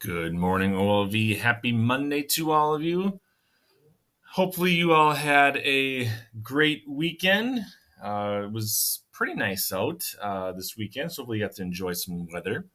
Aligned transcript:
Good 0.00 0.32
morning, 0.32 0.74
OLV. 0.74 1.40
Happy 1.40 1.72
Monday 1.72 2.22
to 2.22 2.52
all 2.52 2.72
of 2.72 2.84
you. 2.84 3.18
Hopefully, 4.34 4.70
you 4.70 4.92
all 4.92 5.14
had 5.14 5.56
a 5.56 6.08
great 6.40 6.84
weekend. 6.88 7.64
Uh, 8.00 8.42
it 8.44 8.52
was 8.52 9.00
pretty 9.10 9.34
nice 9.34 9.72
out 9.72 10.04
uh, 10.22 10.52
this 10.52 10.76
weekend, 10.76 11.10
so 11.10 11.22
hopefully, 11.22 11.38
you 11.38 11.44
got 11.44 11.56
to 11.56 11.62
enjoy 11.62 11.94
some 11.94 12.28
weather. 12.32 12.66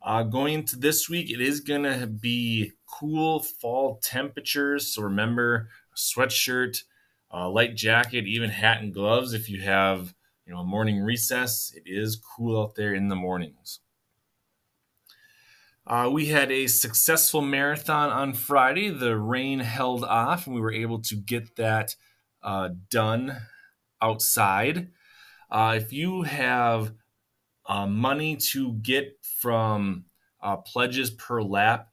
Uh, 0.00 0.22
going 0.22 0.54
into 0.54 0.76
this 0.76 1.08
week, 1.08 1.32
it 1.32 1.40
is 1.40 1.58
going 1.58 1.82
to 1.82 2.06
be 2.06 2.74
cool 2.86 3.40
fall 3.40 3.98
temperatures. 4.00 4.94
So 4.94 5.02
remember, 5.02 5.68
a 5.92 5.96
sweatshirt, 5.96 6.84
a 7.28 7.48
light 7.48 7.74
jacket, 7.74 8.28
even 8.28 8.50
hat 8.50 8.80
and 8.80 8.94
gloves 8.94 9.32
if 9.32 9.48
you 9.48 9.62
have 9.62 10.14
you 10.46 10.54
know 10.54 10.60
a 10.60 10.64
morning 10.64 11.00
recess. 11.00 11.72
It 11.74 11.82
is 11.86 12.14
cool 12.14 12.62
out 12.62 12.76
there 12.76 12.94
in 12.94 13.08
the 13.08 13.16
mornings. 13.16 13.80
Uh, 15.86 16.10
we 16.12 16.26
had 16.26 16.50
a 16.50 16.66
successful 16.66 17.40
marathon 17.40 18.10
on 18.10 18.34
Friday. 18.34 18.90
The 18.90 19.16
rain 19.16 19.60
held 19.60 20.02
off, 20.02 20.46
and 20.46 20.54
we 20.54 20.60
were 20.60 20.72
able 20.72 20.98
to 21.02 21.14
get 21.14 21.54
that 21.56 21.94
uh, 22.42 22.70
done 22.90 23.36
outside. 24.02 24.88
Uh, 25.48 25.74
if 25.80 25.92
you 25.92 26.22
have 26.22 26.92
uh, 27.66 27.86
money 27.86 28.34
to 28.36 28.72
get 28.74 29.16
from 29.22 30.06
uh, 30.42 30.56
pledges 30.56 31.10
per 31.10 31.40
lap, 31.40 31.88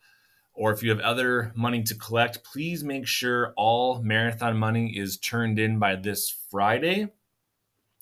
or 0.56 0.74
if 0.74 0.82
you 0.82 0.90
have 0.90 1.00
other 1.00 1.52
money 1.56 1.84
to 1.84 1.94
collect, 1.94 2.44
please 2.44 2.84
make 2.84 3.06
sure 3.06 3.54
all 3.56 4.02
marathon 4.02 4.58
money 4.58 4.98
is 4.98 5.18
turned 5.18 5.60
in 5.60 5.78
by 5.78 5.96
this 5.96 6.36
Friday. 6.50 7.10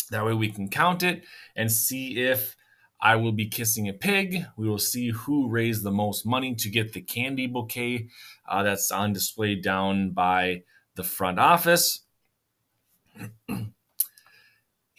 That 0.10 0.26
way 0.26 0.34
we 0.34 0.52
can 0.52 0.70
count 0.70 1.04
it 1.04 1.26
and 1.54 1.70
see 1.70 2.18
if 2.18 2.56
I 3.02 3.16
will 3.16 3.32
be 3.32 3.48
kissing 3.48 3.90
a 3.90 3.94
pig. 3.94 4.46
We 4.58 4.70
will 4.70 4.78
see 4.78 5.10
who 5.10 5.50
raised 5.50 5.84
the 5.84 5.92
most 5.92 6.26
money 6.26 6.54
to 6.56 6.70
get 6.70 6.94
the 6.94 7.02
candy 7.02 7.48
bouquet 7.48 8.10
uh, 8.48 8.64
that's 8.64 8.92
on 8.92 9.14
display 9.14 9.56
down 9.56 10.12
by 10.12 10.64
the 10.96 11.04
front 11.04 11.40
office. 11.40 12.04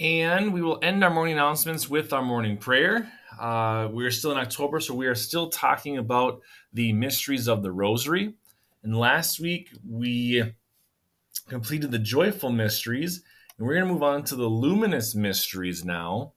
and 0.01 0.53
we 0.53 0.63
will 0.63 0.81
end 0.83 1.05
our 1.05 1.11
morning 1.11 1.35
announcements 1.35 1.89
with 1.89 2.13
our 2.13 2.23
morning 2.23 2.57
prayer. 2.57 3.09
Uh, 3.39 3.89
we 3.93 4.05
are 4.05 4.11
still 4.11 4.33
in 4.33 4.39
October, 4.39 4.81
so 4.81 4.95
we 4.95 5.07
are 5.07 5.15
still 5.15 5.49
talking 5.49 5.99
about 5.99 6.41
the 6.73 6.93
mysteries 6.93 7.49
of 7.49 7.63
the 7.63 7.71
Rosary. 7.71 8.35
And 8.83 8.97
last 8.97 9.39
week 9.39 9.71
we 9.89 10.43
completed 11.49 11.93
the 11.93 11.99
joyful 11.99 12.51
mysteries, 12.51 13.23
and 13.57 13.67
we're 13.67 13.75
going 13.75 13.87
to 13.87 13.93
move 13.93 14.03
on 14.03 14.25
to 14.25 14.37
the 14.37 14.47
luminous 14.47 15.15
mysteries 15.15 15.85
now. 15.85 16.33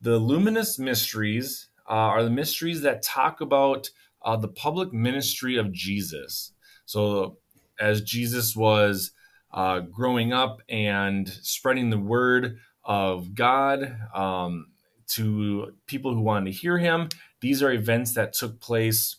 The 0.00 0.18
luminous 0.18 0.78
mysteries 0.78 1.68
uh, 1.88 1.92
are 1.92 2.22
the 2.22 2.30
mysteries 2.30 2.82
that 2.82 3.02
talk 3.02 3.40
about 3.40 3.90
uh, 4.22 4.36
the 4.36 4.48
public 4.48 4.92
ministry 4.92 5.56
of 5.56 5.72
Jesus. 5.72 6.52
So, 6.84 7.38
as 7.80 8.02
Jesus 8.02 8.54
was 8.54 9.12
uh, 9.52 9.80
growing 9.80 10.32
up 10.32 10.60
and 10.68 11.28
spreading 11.28 11.90
the 11.90 11.98
word 11.98 12.58
of 12.84 13.34
God 13.34 13.96
um, 14.14 14.66
to 15.08 15.74
people 15.86 16.14
who 16.14 16.20
wanted 16.20 16.52
to 16.52 16.58
hear 16.58 16.78
him, 16.78 17.08
these 17.40 17.62
are 17.62 17.72
events 17.72 18.14
that 18.14 18.32
took 18.32 18.60
place 18.60 19.16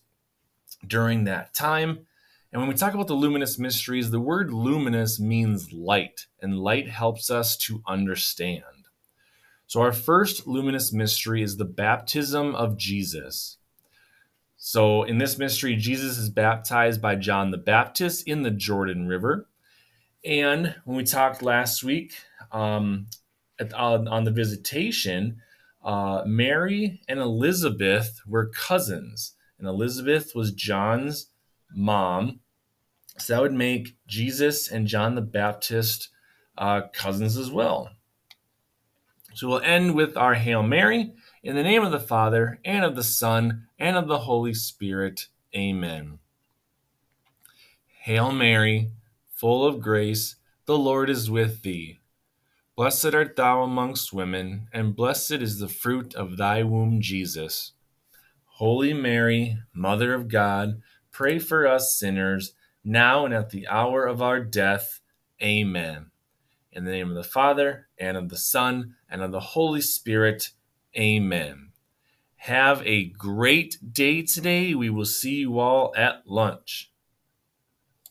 during 0.85 1.23
that 1.23 1.53
time. 1.53 2.05
And 2.51 2.61
when 2.61 2.69
we 2.69 2.75
talk 2.75 2.93
about 2.93 3.07
the 3.07 3.13
luminous 3.13 3.59
mysteries, 3.59 4.11
the 4.11 4.19
word 4.19 4.53
luminous 4.53 5.19
means 5.19 5.73
light, 5.73 6.27
and 6.41 6.59
light 6.59 6.89
helps 6.89 7.29
us 7.29 7.57
to 7.57 7.83
understand. 7.87 8.63
So, 9.67 9.81
our 9.81 9.91
first 9.91 10.47
luminous 10.47 10.93
mystery 10.93 11.43
is 11.43 11.57
the 11.57 11.65
baptism 11.65 12.55
of 12.55 12.77
Jesus. 12.77 13.57
So, 14.55 15.03
in 15.03 15.17
this 15.17 15.37
mystery, 15.37 15.75
Jesus 15.75 16.17
is 16.17 16.29
baptized 16.29 17.01
by 17.01 17.15
John 17.15 17.51
the 17.51 17.57
Baptist 17.57 18.25
in 18.25 18.43
the 18.43 18.51
Jordan 18.51 19.07
River. 19.07 19.49
And 20.23 20.75
when 20.85 20.95
we 20.95 21.03
talked 21.03 21.41
last 21.41 21.83
week 21.83 22.13
um, 22.53 23.07
at, 23.59 23.73
on, 23.73 24.07
on, 24.07 24.23
the 24.23 24.31
visitation, 24.31 25.41
uh, 25.83 26.23
Mary 26.25 27.01
and 27.09 27.19
Elizabeth 27.19 28.21
were 28.25 28.47
cousins, 28.47 29.35
and 29.59 29.67
Elizabeth 29.67 30.33
was 30.33 30.53
John's 30.53 31.27
mom. 31.75 32.39
So 33.17 33.33
that 33.33 33.41
would 33.41 33.53
make 33.53 33.97
Jesus 34.07 34.69
and 34.69 34.87
John 34.87 35.15
the 35.15 35.21
Baptist 35.21 36.07
uh, 36.57 36.83
cousins 36.93 37.35
as 37.35 37.51
well. 37.51 37.89
So 39.37 39.47
we'll 39.47 39.61
end 39.61 39.93
with 39.93 40.17
our 40.17 40.33
Hail 40.33 40.63
Mary. 40.63 41.11
In 41.43 41.55
the 41.55 41.61
name 41.61 41.83
of 41.83 41.91
the 41.91 41.99
Father, 41.99 42.59
and 42.65 42.83
of 42.83 42.95
the 42.95 43.03
Son, 43.03 43.67
and 43.77 43.95
of 43.95 44.07
the 44.07 44.21
Holy 44.21 44.55
Spirit. 44.55 45.27
Amen. 45.55 46.17
Hail 48.01 48.31
Mary, 48.31 48.89
full 49.35 49.63
of 49.63 49.79
grace, 49.79 50.37
the 50.65 50.75
Lord 50.75 51.07
is 51.07 51.29
with 51.29 51.61
thee. 51.61 51.99
Blessed 52.75 53.13
art 53.13 53.35
thou 53.35 53.61
amongst 53.61 54.11
women, 54.11 54.69
and 54.73 54.95
blessed 54.95 55.33
is 55.33 55.59
the 55.59 55.67
fruit 55.67 56.15
of 56.15 56.37
thy 56.37 56.63
womb, 56.63 56.99
Jesus. 56.99 57.73
Holy 58.55 58.91
Mary, 58.91 59.59
Mother 59.71 60.15
of 60.15 60.29
God, 60.29 60.81
pray 61.11 61.37
for 61.37 61.67
us 61.67 61.95
sinners, 61.95 62.53
now 62.83 63.23
and 63.23 63.35
at 63.35 63.51
the 63.51 63.67
hour 63.67 64.07
of 64.07 64.19
our 64.19 64.39
death. 64.39 64.99
Amen. 65.43 66.07
In 66.71 66.85
the 66.85 66.91
name 66.91 67.09
of 67.09 67.15
the 67.15 67.23
Father, 67.23 67.87
and 67.97 68.17
of 68.17 68.29
the 68.29 68.37
Son, 68.37 68.95
and 69.09 69.21
of 69.21 69.31
the 69.31 69.39
Holy 69.39 69.81
Spirit. 69.81 70.51
Amen. 70.97 71.71
Have 72.37 72.81
a 72.85 73.05
great 73.05 73.77
day 73.93 74.21
today. 74.21 74.75
We 74.75 74.89
will 74.89 75.05
see 75.05 75.35
you 75.35 75.59
all 75.59 75.93
at 75.97 76.27
lunch. 76.27 76.91